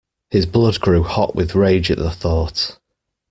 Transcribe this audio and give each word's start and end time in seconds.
His 0.31 0.47
blood 0.47 0.79
grew 0.79 1.03
hot 1.03 1.35
with 1.35 1.53
rage 1.53 1.91
at 1.91 1.99
the 1.99 2.09
thought. 2.09 2.79